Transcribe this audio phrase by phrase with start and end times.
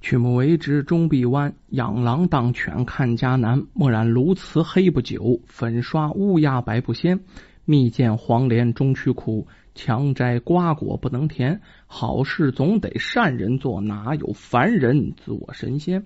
[0.00, 3.64] 曲目为直终必弯，养狼当犬看家难。
[3.72, 7.20] 墨染鸬鹚黑不久，粉刷乌鸦白不鲜。
[7.64, 11.60] 蜜饯黄连终须苦，强摘瓜果不能甜。
[11.86, 16.04] 好事总得善人做，哪有凡人自我神仙？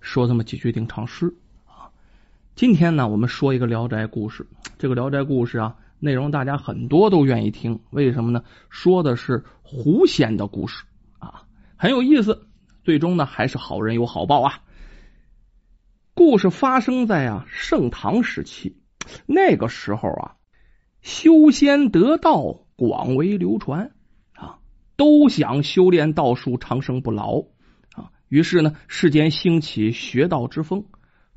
[0.00, 1.34] 说这么几句定场诗
[1.66, 1.90] 啊。
[2.54, 4.46] 今天呢，我们说一个《聊斋》故事。
[4.78, 8.42] 这个《聊斋》故事啊，内容大家很多都愿意听，为什么呢？
[8.70, 10.84] 说的是狐仙的故事
[11.18, 11.42] 啊，
[11.76, 12.46] 很有意思。
[12.88, 14.62] 最终呢，还是好人有好报啊。
[16.14, 18.78] 故事发生在啊盛唐时期，
[19.26, 20.36] 那个时候啊，
[21.02, 23.90] 修仙得道广为流传
[24.32, 24.60] 啊，
[24.96, 27.40] 都想修炼道术长生不老
[27.92, 28.08] 啊。
[28.30, 30.86] 于是呢，世间兴起学道之风，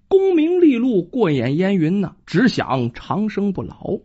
[0.08, 4.00] 功名利禄过眼烟云呢，只想长生不老。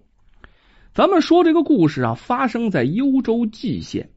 [0.93, 4.11] 咱们说这个故事啊，发生在幽州蓟县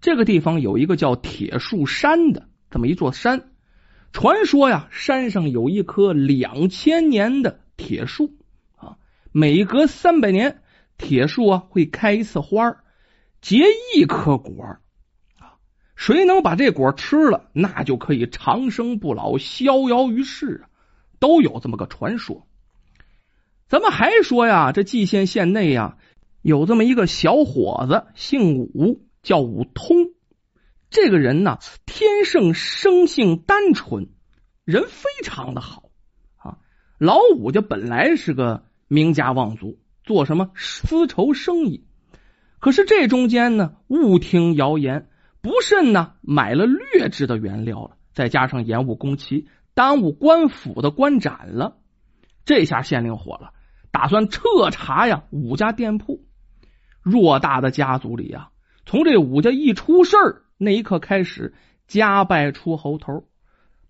[0.00, 2.48] 这个地方，有一个叫铁树山的。
[2.74, 3.52] 这么一座山，
[4.10, 8.34] 传说呀，山上有一棵两千年的铁树
[8.74, 8.96] 啊，
[9.30, 10.60] 每隔三百年，
[10.98, 12.78] 铁树啊会开一次花
[13.40, 13.62] 结
[13.94, 14.64] 一颗果
[15.38, 15.54] 啊，
[15.94, 20.66] 谁能把这果吃了，那就可以长生不老，逍遥于世啊，
[21.20, 22.44] 都有这么个传说。
[23.68, 25.96] 咱们还说呀，这蓟县县内呀，
[26.42, 30.13] 有这么一个小伙子，姓武，叫武通。
[30.94, 34.10] 这个人呢，天生生性单纯，
[34.64, 35.90] 人非常的好
[36.36, 36.58] 啊。
[36.98, 41.84] 老五家本来是个名家望族，做什么丝绸生意，
[42.60, 45.08] 可是这中间呢，误听谣言，
[45.42, 51.76] 不慎呢买了劣质的原料了，再加上延误工期，耽误官府的官斩了。
[52.44, 53.50] 这下县令火了，
[53.90, 56.24] 打算彻查呀五家店铺。
[57.02, 58.50] 偌大的家族里啊，
[58.86, 60.42] 从这武家一出事儿。
[60.56, 61.54] 那一刻开始，
[61.86, 63.24] 家败出猴头，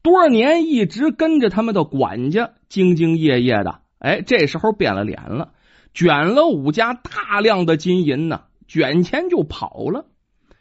[0.03, 5.53] 多少年一直跟着他们的管家兢兢业业的，哎，这时候变了脸了，
[5.93, 10.07] 卷了武家大量的金银呢，卷钱就跑了。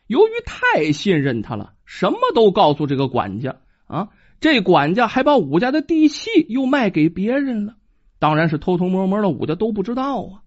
[0.07, 3.55] 由于太信任他了，什么都告诉这个管家
[3.87, 4.09] 啊，
[4.39, 7.75] 这管家还把武家的地契又卖给别人了，
[8.19, 10.43] 当然是偷偷摸摸的，武家都不知道啊。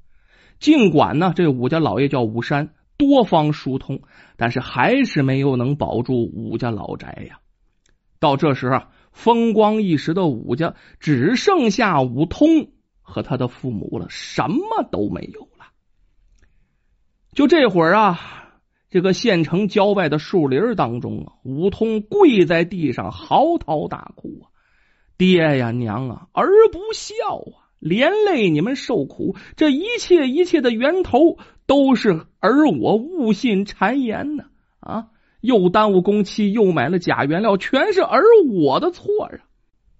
[0.60, 2.70] 尽管呢，这武家老爷叫武山。
[2.96, 4.00] 多方疏通，
[4.36, 7.40] 但是还是没有能保住武家老宅呀。
[8.18, 12.70] 到这时啊，风光一时的武家只剩下武通
[13.02, 15.66] 和他的父母了，什么都没有了。
[17.32, 18.18] 就这会儿啊，
[18.88, 24.48] 这个县城郊外的树林当中啊，武通跪在地上嚎啕大哭啊
[25.18, 34.44] ：“爹呀，娘啊，儿不孝啊！”连累你们受苦，这一切一切的源头都是儿我误信谗言呢！
[34.80, 35.08] 啊，
[35.40, 38.22] 又耽误工期，又买了假原料，全是儿
[38.52, 39.32] 我的错啊！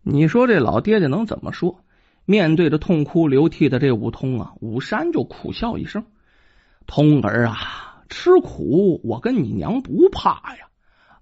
[0.03, 1.81] 你说这老爹爹能怎么说？
[2.25, 6.05] 面对着痛哭流涕的这武通啊，武山就苦笑一声
[6.87, 10.69] ：“通儿啊，吃苦我跟你娘不怕呀！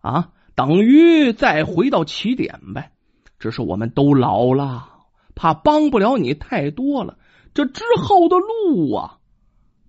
[0.01, 2.93] 啊，等于再回到起点呗。
[3.39, 4.91] 只是我们都老了。”
[5.37, 7.19] 怕帮不了你太多了，
[7.55, 9.19] 这之后的路啊，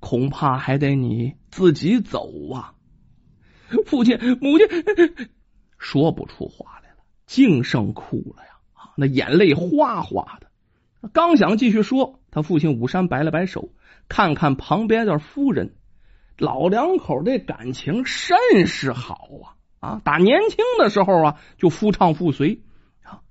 [0.06, 2.76] 恐怕还得你自己走啊！
[3.88, 4.68] 父亲、母亲
[5.80, 8.60] 说不出话来了，净剩哭了呀！
[8.74, 11.10] 啊，那眼泪哗哗的。
[11.12, 13.74] 刚想继续说，他父亲武山摆了摆手，
[14.08, 15.76] 看看旁边的夫人，
[16.38, 19.58] 老两口这感情甚是好啊！
[19.80, 22.62] 啊，打年轻的时候啊，就夫唱妇随
[23.02, 23.22] 啊，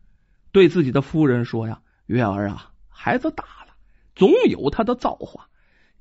[0.51, 1.83] 对自己的夫人说呀。
[2.07, 3.77] 月儿啊，孩子大了，
[4.17, 5.49] 总有他的造化。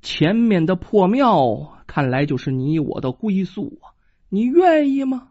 [0.04, 3.96] 前面的破庙，看来就是你我的归宿啊！
[4.28, 5.28] 你愿意吗？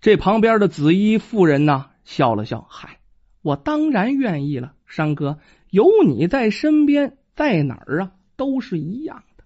[0.00, 2.98] 这旁边的紫衣妇人呢，笑了笑：“嗨，
[3.40, 4.72] 我当然愿意了。
[4.84, 5.38] 山哥，
[5.70, 9.44] 有你在身边，在哪儿啊，都是一样的。”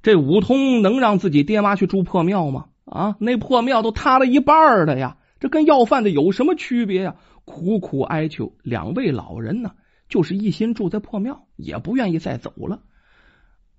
[0.00, 2.66] 这武通能让自己爹妈去住破庙吗？
[2.84, 5.16] 啊，那破庙都塌了一半了呀！
[5.40, 7.16] 这跟要饭的有什么区别呀？
[7.44, 9.72] 苦苦哀求两位老人呢，
[10.08, 12.82] 就是一心住在破庙，也不愿意再走了。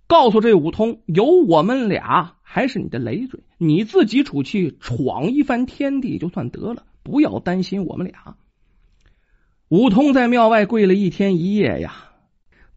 [0.07, 8.35] 告诉这武通，有我们俩还是你的累赘，你自己出去闯一番天地就算得了，不要担心我们俩。
[9.67, 11.93] 武通在庙外跪了一天一夜呀，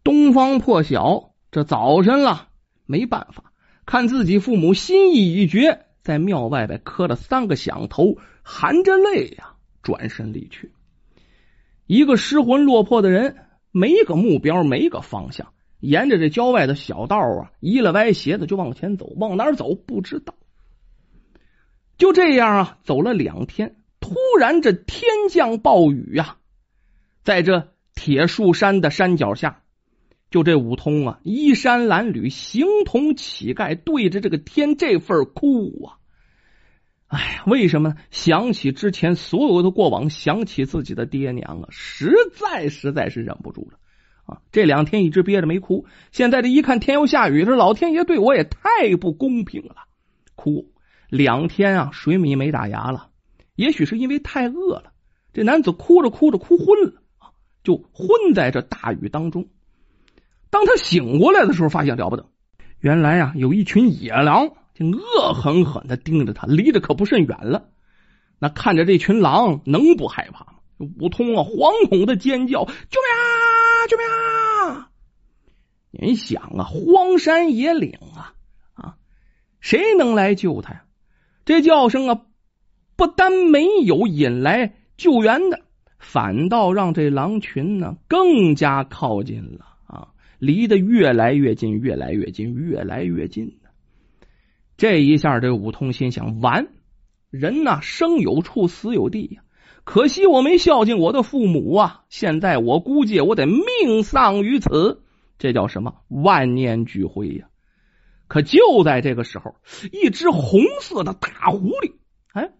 [0.03, 2.49] 东方破晓，这早晨了，
[2.85, 3.51] 没办法，
[3.87, 10.71] 看自己父母心意已决，在庙外边磕了三个响头，含着泪呀，转身离去。
[11.85, 13.35] 一个失魂落魄的人，
[13.71, 20.33] 没个目标，没个方向，沿着这郊外的小道啊，移了歪斜的就往前走，往哪儿走不知道。
[21.97, 26.37] 就这样啊，走了两天，突然这天降暴雨呀，
[27.23, 29.61] 在这铁树山的山脚下，
[30.31, 35.99] 就这武通啊，衣衫褴褛，形同乞丐，对着这个天这份哭啊！
[37.13, 43.77] 哎，为什么想起之前所有的过往，想起自己的爹娘啊，实在实在是忍不住了
[44.25, 44.41] 啊！
[44.51, 49.75] 这两天一直憋着没哭，现在这一看天要下雨，这老天爷对我也太不公平了，
[50.33, 50.71] 哭
[51.07, 53.09] 两天啊，水米没打牙了。
[53.55, 54.91] 也许是因为太饿了，
[55.33, 57.03] 这男子哭着哭着哭昏了，
[57.63, 59.49] 就昏在这大雨当中。
[60.49, 62.25] 当他醒过来的时候，发现了不得，
[62.79, 64.53] 原来啊，有一群野狼。
[64.73, 67.69] 就恶狠狠的盯着他，离得可不甚远了。
[68.39, 70.53] 那看着这群狼，能不害怕吗？
[70.99, 73.87] 武通啊，惶恐的尖叫：“救命啊！
[73.87, 74.89] 救命啊！”
[75.95, 78.33] 你想啊，荒山野岭啊
[78.73, 78.95] 啊，
[79.61, 80.83] 谁能来救他呀？
[81.45, 82.21] 这叫声啊，
[82.95, 85.61] 不但没有引来救援的，
[85.99, 90.07] 反倒让这狼群呢更加靠近了啊，
[90.39, 93.59] 离得越来越近，越来越近，越来越近。
[94.77, 96.67] 这一下，这武通心想：完，
[97.29, 99.43] 人呐，生有处，死有地呀。
[99.83, 102.03] 可惜我没孝敬我的父母啊！
[102.09, 105.03] 现在我估计我得命丧于此。
[105.37, 105.95] 这叫什么？
[106.07, 107.47] 万念俱灰呀！
[108.27, 109.55] 可就在这个时候，
[109.91, 111.93] 一只红色的大狐狸，
[112.33, 112.51] 哎，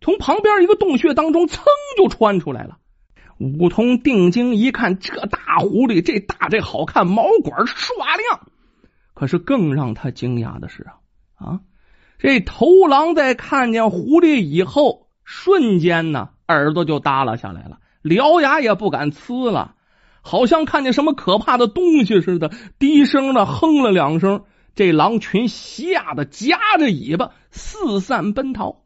[0.00, 1.60] 从旁边一个洞穴当中噌
[1.96, 2.78] 就窜出来了。
[3.38, 8.48] 武通定睛一看，这大狐狸，这大这好看，毛管刷亮。
[9.14, 11.01] 可是更让他惊讶的是啊！
[11.42, 11.60] 啊！
[12.18, 19.74] 这头狼在看见狐狸以后，瞬间呢，耳朵就耷拉下来了，獠牙也不敢呲了，
[20.20, 24.44] 好像看见什么可怕的东西似的，低声的哼了两声。
[24.74, 28.84] 这狼群吓得夹着尾巴四散奔逃。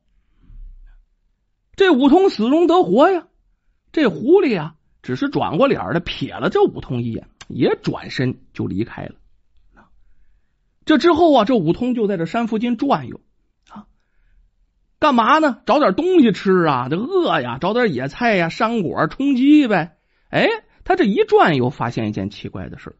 [1.77, 3.29] 这武通死中得活呀！
[3.93, 9.15] 这狐狸啊，只是转过脸来瞥了这武通一眼，也转身就离开了。
[10.87, 13.21] 这之后啊，这武通就在这山附近转悠
[13.69, 13.87] 啊，
[15.01, 15.59] 干嘛呢？
[15.67, 19.97] 找点东西吃啊，这饿呀，找点野菜呀、山果充饥呗。
[20.31, 20.49] 哎，
[20.85, 22.95] 他这一转悠，发现一件奇怪的事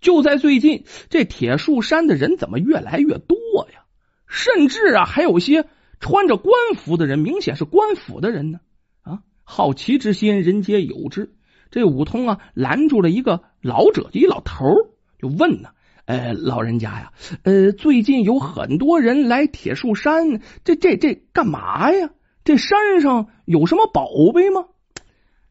[0.00, 3.36] 就在最近，这铁树山的人怎么越来越多
[3.70, 3.84] 呀？
[4.26, 5.68] 甚至啊，还有些
[6.00, 8.60] 穿着官服的人，明显是官府的人呢。
[9.02, 11.34] 啊，好奇之心，人皆有之。
[11.70, 14.74] 这武通啊，拦住了一个老者，一老头
[15.18, 15.68] 就问呢。
[16.10, 17.12] 呃，老人家呀，
[17.44, 22.10] 呃，最近有很多人来铁树山，这这这干嘛呀？
[22.42, 24.64] 这山上有什么宝贝吗？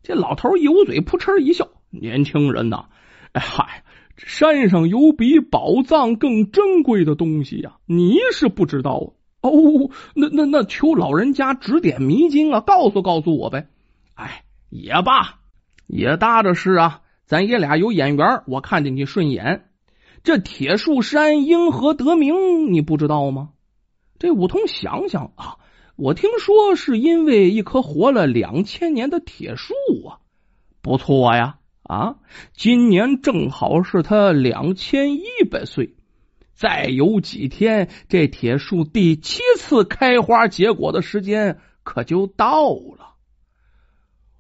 [0.03, 2.88] 这老头一捂嘴，扑哧一笑：“年轻人呐，
[3.31, 3.85] 哎嗨，
[4.17, 9.89] 山上有比宝藏更珍贵的东西呀，你是不知道啊哦。
[10.13, 13.69] 那那那，求老人家指点迷津啊，告诉告诉我呗。
[14.13, 15.39] 哎，也罢，
[15.88, 19.63] 也搭着是啊，咱爷俩有眼缘，我看见你顺眼。”
[20.24, 22.71] 这铁树山因何得名？
[22.74, 23.51] 你不知道吗？
[24.19, 25.56] 这武通想想啊，
[25.95, 29.74] 我听说是因为一棵活了两千年的铁树
[30.06, 30.19] 啊，
[30.81, 32.18] 不错呀啊！
[32.54, 35.95] 今年正好是他两千一百岁，
[36.54, 43.16] 再有几天，这铁树第七次开花结果的时间可就到了。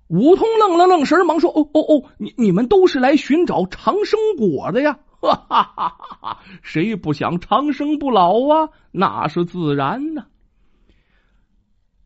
[0.07, 6.39] 武通愣了愣神，忙说：“哦哦哦，你你们都是来寻找长生果的呀？”哈哈哈哈！
[6.61, 8.69] 谁不想长生不老啊？
[8.91, 10.25] 那是自然呢。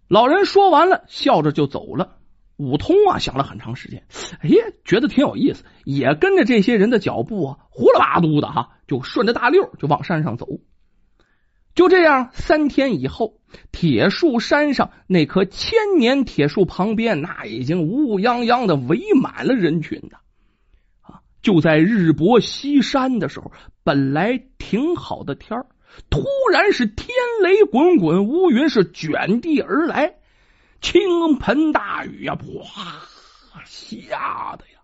[0.08, 2.18] 老人说完了，笑着就走了。
[2.58, 4.06] 武通啊，想了很长时间，
[4.42, 10.48] 哎呀，觉得挺有意思，也跟着这些人的脚步啊，呼啦巴嘟的哈，就顺着大溜就往山上走。
[11.74, 13.40] 就这样，三天以后，
[13.72, 20.18] 铁树山上那棵千年铁树旁边，那已经乌泱泱的围满了人群的。
[21.44, 23.52] 就在日薄西山的时候，
[23.84, 25.68] 本来挺好的天儿，
[26.10, 27.10] 突然是天
[27.44, 30.16] 雷滚滚，乌云是卷地而来，
[30.82, 32.84] 倾盆大雨呀，哗，
[33.66, 34.80] 下的呀，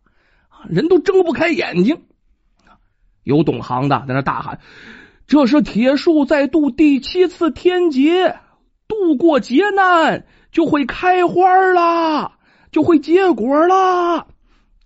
[0.70, 2.04] 人都睁不开眼睛。
[3.24, 4.60] 有懂行的在那大喊
[5.28, 8.40] ：“这是铁树在度第七次天劫，
[8.88, 12.38] 度过劫难就会开花啦，
[12.72, 14.28] 就会结果啦。”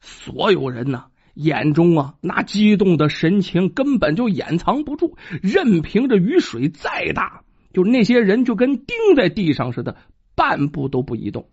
[0.01, 1.05] 所有人呢？
[1.33, 5.17] 眼中啊，那激动的神情根本就掩藏不住。
[5.41, 9.97] 任凭着雨水再大，就那些人就跟钉在地上似的，
[10.35, 11.49] 半步都不移动。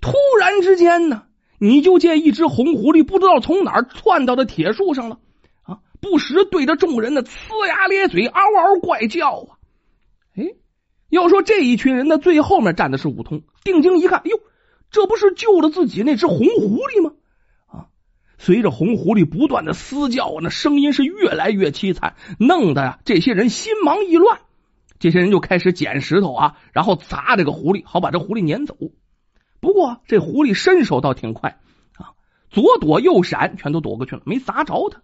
[0.00, 1.24] 突然之间呢，
[1.58, 5.18] 你就见一只红狐狸不知道从哪儿窜到的铁树上了。
[5.62, 5.78] 啊！
[6.02, 9.56] 不时对着众人的呲牙咧嘴，嗷嗷怪叫啊！
[10.36, 10.44] 哎，
[11.08, 14.38] 要说这一群人的最后面站的是武通，定睛一看，哟，
[14.90, 17.12] 这不是救了自己那只红狐狸吗？
[18.44, 24.40] 随着红狐狸不断的嘶叫，那声音是越来越凄惨，弄得呀这些人心忙意乱。
[24.98, 28.76] 这些人就开始捡石头啊，然后砸这个狐狸，好把这狐狸撵走。
[29.60, 31.58] 不过这狐狸身手倒挺快
[31.96, 32.12] 啊，
[32.50, 35.00] 左躲右闪，全都躲过去了，没砸着他。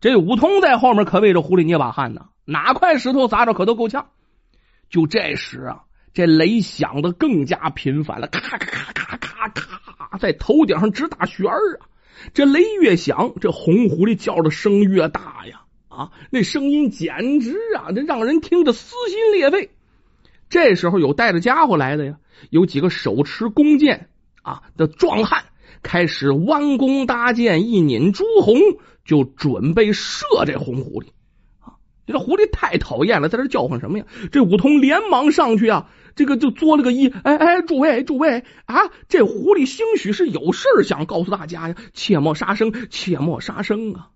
[0.00, 4.06] 这武通在后面可为这狐狸捏把汗呢，哪块石头砸着可都够呛。
[4.88, 5.82] 就这时啊，
[6.14, 11.90] 这雷响的更加频繁了，咔咔咔咔咔咔，在头顶上直打旋儿啊！
[12.34, 15.62] 这雷越响，这红狐狸叫的声越大呀！
[15.88, 19.70] 啊，那声音简直啊，这让人听着撕心裂肺。
[20.48, 22.18] 这时候有带着家伙来的呀，
[22.50, 24.08] 有几个手持弓箭
[24.42, 25.44] 啊的壮汉，
[25.82, 28.56] 开始弯弓搭箭，一拧朱红，
[29.04, 31.06] 就准备射这红狐狸。
[31.60, 34.06] 啊，这狐狸太讨厌了，在这叫唤什么呀？
[34.30, 44.10] 这武通连忙上去啊，这个就作了个揖，哎哎，诸位诸位啊，这狐狸兴许是有事想告诉大家呀，切莫杀生，切莫杀生啊！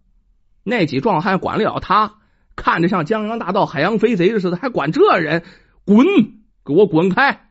[0.64, 2.16] 那几壮汉管得了他？
[2.56, 5.44] 看着像江洋大盗、海洋飞贼似的，还管这人？
[5.84, 6.04] 滚！
[6.64, 7.48] 给我滚开！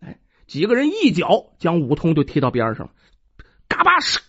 [0.00, 2.90] 哎，几个人一脚将武通就踢到边上，
[3.68, 4.20] 嘎巴射，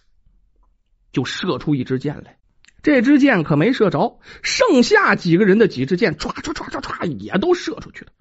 [1.11, 2.37] 就射出一支箭来。
[2.81, 8.11] 这支箭可没射着，剩下几个人的几支箭唰唰唰唰唰也都射出去了。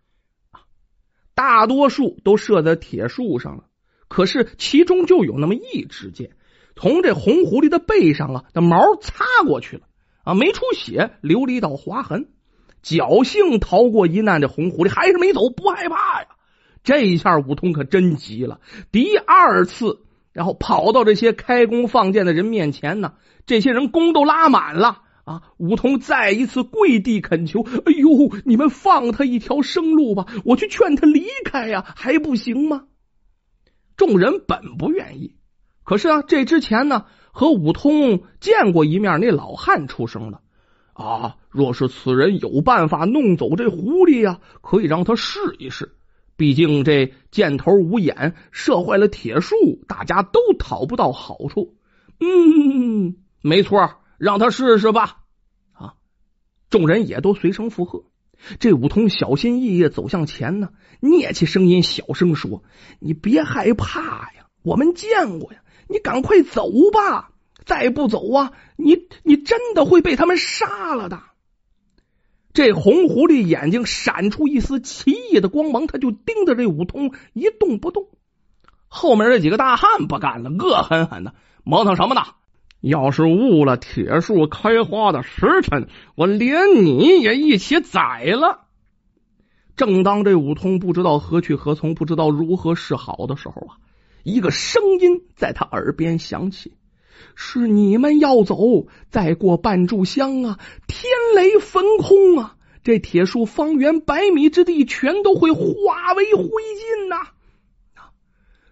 [1.35, 3.64] 大多数都射在铁树上了，
[4.09, 6.31] 可是其中就有那么一支箭
[6.76, 9.83] 从这红狐狸的背上啊那毛擦过去了
[10.25, 12.29] 啊，没出血，留了一道划痕。
[12.83, 16.29] 侥幸逃过一难，这红狐狸还是没走，不害怕呀。
[16.83, 18.61] 这一下武通可真急了，
[18.93, 20.00] 第二次，
[20.33, 23.14] 然后跑到这些开弓放箭的人面前呢。
[23.47, 25.43] 这些人弓都拉满了啊！
[25.57, 28.09] 武通再一次跪地恳求：“哎呦，
[28.45, 32.85] 你们放他一条生路吧，我去劝他离开呀，还不行吗？”
[33.97, 35.37] 众人本不愿意，
[35.83, 40.40] 可是啊，这之前呢，和武通见过一面，那老汉出声了。
[40.93, 41.37] 啊！
[41.50, 45.95] 若是此人有办法弄走这狐狸呀，可以让他试一试。
[46.37, 49.54] 毕竟这箭头无眼，射坏了铁树，
[49.88, 51.75] 大家都讨不到好处。
[52.21, 55.19] 嗯，没错，让他试试吧。
[55.75, 55.95] 啊！
[56.71, 58.04] 众人也都随声附和。
[58.59, 62.64] 这武通小心翼翼走向前呢，捏起声音小声说
[63.00, 64.00] ：“你别害怕
[64.33, 67.33] 呀，我们见过呀，你赶快走吧。”
[67.66, 71.21] 再不走啊，你你真的会被他们杀了的。
[72.54, 78.09] 这红狐狸眼睛闪出一丝奇异的光芒，他就盯着这武通一动不动。
[78.88, 82.23] 后面这几个大汉不干了，恶狠狠的磨蹭什么呢？
[82.87, 88.67] 要是误了铁树开花的时辰，我连你也一起宰了。
[89.75, 93.76] 正当这武通不知道何去何从，不知道如何是好的时候啊，
[94.23, 96.75] 一个声音在他耳边响起。
[97.37, 107.29] 是你们要走，再过半炷香啊，天雷焚空啊，这铁树方圆百米之地全都会化为灰烬呐！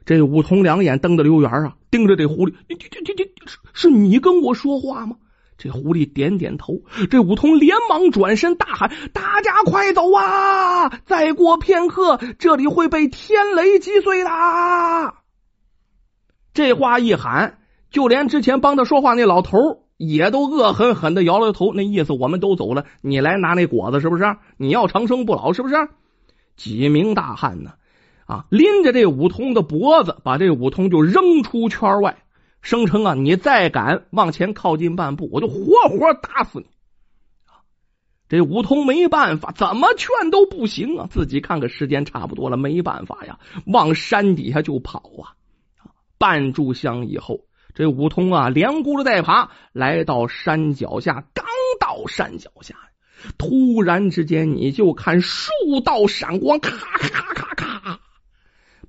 [0.05, 5.17] 这武通两眼瞪得溜圆啊，盯着这狐狸，这这这这是是你跟我说话吗？
[5.59, 6.81] 这狐狸点点头，
[7.11, 10.89] 这武通连忙转身大喊：“大家快走啊！
[11.05, 14.31] 再过片刻，这里会被天雷击碎的！”
[16.55, 17.59] 这话一喊。
[17.91, 19.59] 就连之前帮他说话那老头
[19.99, 24.25] 也都恶狠狠的摇了头，那意思我们都走了，你来拿那果子是不是？
[24.57, 25.75] 你要长生不老是不是？
[26.57, 27.73] 几名大汉呢？
[28.33, 32.25] 啊，拎着这武通的脖子，把这武通就扔出圈外，
[32.63, 35.57] 声称啊，你再敢往前靠近半步，我就活
[35.91, 36.67] 活打死你！
[38.29, 41.07] 这武通没办法，怎么劝都不行啊！
[41.11, 45.37] 自己看看时间差不多了，没办法呀，往山底下就跑啊！
[46.17, 47.41] 半炷香以后。
[47.75, 51.25] 这武通啊，连轱辘带爬来到山脚下。
[51.33, 51.47] 刚
[51.81, 52.77] 到山脚下，
[53.39, 55.49] 突然之间，你就看数
[55.83, 57.72] 道闪光，咔咔咔咔咔，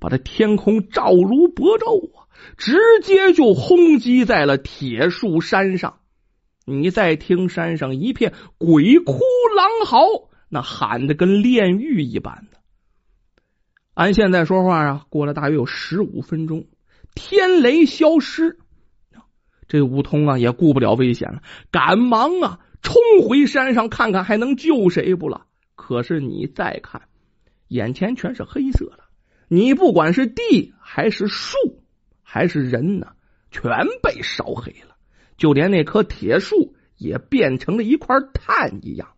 [0.04, 2.28] 把这天空照如薄昼啊！
[2.58, 6.00] 直接就轰击在了铁树山上。
[6.66, 9.14] 你再听山上一片鬼哭
[9.56, 12.58] 狼嚎，那喊的跟炼狱一般的。
[13.94, 16.66] 按现在说话啊，过了大约有十五分钟，
[17.14, 18.58] 天雷消失。
[19.68, 22.96] 这武通啊也顾不了危险了，赶忙啊冲
[23.26, 25.46] 回山上看看还能救谁不了。
[25.76, 27.08] 可是你再看，
[27.68, 29.03] 眼前全是黑色的，
[29.48, 31.56] 你不管是地还是树
[32.22, 33.08] 还是人呢，
[33.50, 34.96] 全被烧黑了，
[35.36, 39.08] 就连那棵铁树也变成了一块炭一样。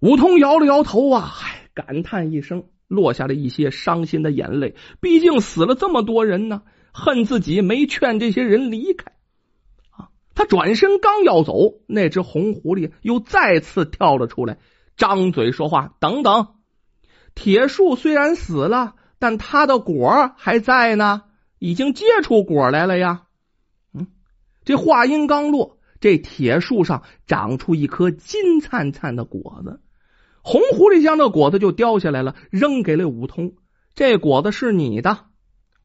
[0.00, 1.34] 武通摇了摇头啊，
[1.74, 4.76] 感叹一声，落下了一些伤心的眼泪。
[5.00, 9.12] 毕竟死了这么多人呢，恨自己没劝这些人离开。
[9.90, 14.58] 啊，他转身刚要走，那只红狐狸又再次跳了出来，
[14.96, 16.54] 张嘴说话：“等等，
[17.34, 21.22] 铁树虽然死了，但它的果还在呢，
[21.58, 23.24] 已经结出果来了呀。”
[23.94, 24.08] 嗯，
[24.64, 29.80] 这话音刚落，这铁树上长出一颗金灿灿的果子。
[30.42, 33.54] 红狐狸将这果子就叼下来了，扔给了武通。
[33.94, 35.26] 这果子是你的。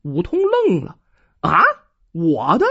[0.04, 0.98] 武通愣了
[1.42, 1.64] ：“啊，
[2.12, 2.66] 我的？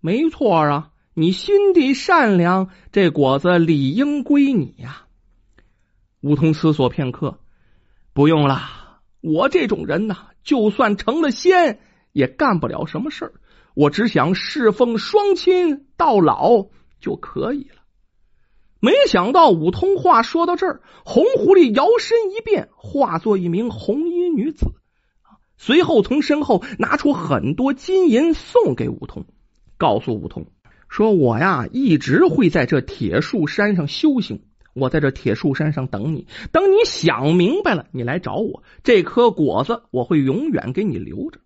[0.00, 5.06] 没错啊，你心地善良，这果子理应归你呀。”
[6.20, 7.38] 武通思索片刻
[8.12, 11.80] ：“不用了，我这种人呐，就算成了仙，
[12.12, 13.32] 也干不了什么事儿。
[13.74, 16.66] 我只想侍奉双亲到老
[17.00, 17.76] 就可以了。”
[18.82, 24.72] 没想到武通话说到这儿，红狐狸摇身一变，化作一名红衣女子，
[25.58, 29.26] 随后从身后拿出很多金银送给武通，
[29.76, 30.46] 告诉武通
[30.88, 34.42] 说：“我呀，一直会在这铁树山上修行，
[34.74, 36.26] 我在这铁树山上等你。
[36.52, 38.62] 等你想明白了，你来找我。
[38.82, 41.40] 这颗果子我会永远给你留着。”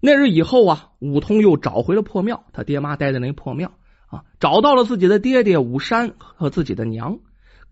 [0.00, 3.72] 那日以后啊，武通又找回了破庙，他爹妈待的那破庙
[4.08, 4.24] 啊。
[4.38, 7.20] 找到了自己的爹爹武山和自己的娘，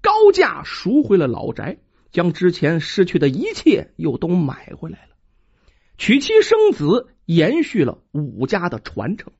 [0.00, 1.78] 高价赎回了老宅，
[2.10, 5.14] 将之前失去的一切又都买回来了，
[5.98, 9.34] 娶妻生子，延续了武家的传承。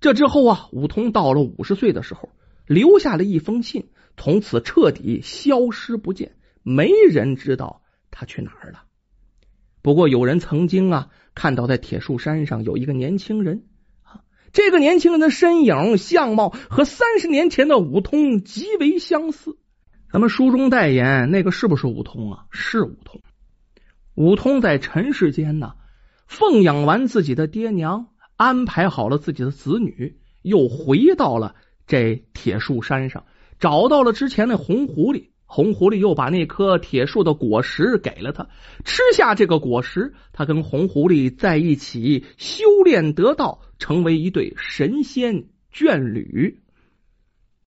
[0.00, 2.28] 这之后啊，武通到了五十岁的时候，
[2.72, 8.84] 留下了一封信，从此彻底消失不见，没人知道他去哪儿了。
[9.82, 13.64] 不过有人曾经啊，看到在铁树山上有一个年轻人。
[14.52, 19.56] 这个年轻人的身影、相貌和三十年前的武通极为相似。
[20.12, 22.44] 咱们书中代言那个是不是武通啊？
[22.50, 23.22] 是武通。
[24.14, 25.72] 武通在尘世间呢，
[26.26, 31.54] 奉养完自己的爹娘，安排好了自己的子女，又回到了
[31.86, 33.24] 这铁树山上，
[33.58, 35.28] 找到了之前那红狐狸。
[35.44, 38.48] 红狐狸又把那棵铁树的果实给了他，
[38.84, 43.60] 吃下这个果实，他跟红狐狸在一起修炼得道。
[43.78, 46.62] 成为一对神仙眷侣。